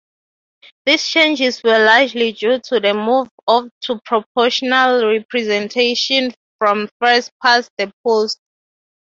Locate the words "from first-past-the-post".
6.57-8.39